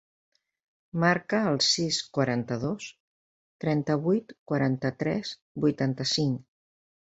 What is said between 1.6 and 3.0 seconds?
sis, quaranta-dos,